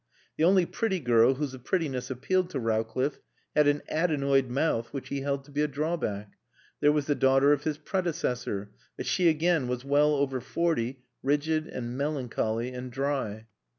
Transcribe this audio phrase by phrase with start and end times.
[0.35, 3.19] The only pretty girl whose prettiness appealed to Rowcliffe
[3.55, 6.31] had an "adenoid" mouth which he held to be a drawback.
[6.79, 11.67] There was the daughter of his predecessor, but she again was well over forty, rigid
[11.67, 13.45] and melancholy and dry.